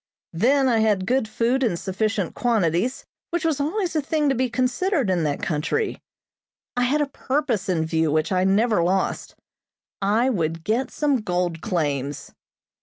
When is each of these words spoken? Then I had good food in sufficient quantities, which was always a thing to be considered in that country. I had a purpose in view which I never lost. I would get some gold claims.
Then 0.33 0.67
I 0.67 0.79
had 0.79 1.05
good 1.05 1.27
food 1.27 1.61
in 1.61 1.77
sufficient 1.77 2.33
quantities, 2.33 3.05
which 3.29 3.45
was 3.45 3.59
always 3.61 3.95
a 3.95 4.01
thing 4.01 4.29
to 4.29 4.33
be 4.35 4.49
considered 4.49 5.11
in 5.11 5.21
that 5.25 5.43
country. 5.43 6.01
I 6.75 6.85
had 6.85 7.01
a 7.01 7.05
purpose 7.05 7.69
in 7.69 7.85
view 7.85 8.11
which 8.11 8.31
I 8.31 8.43
never 8.43 8.81
lost. 8.81 9.35
I 10.01 10.27
would 10.27 10.63
get 10.63 10.89
some 10.89 11.17
gold 11.17 11.61
claims. 11.61 12.31